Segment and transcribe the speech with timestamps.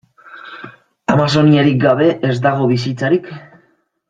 [1.15, 3.35] Amazoniarik gabe ez dago bizitzarik.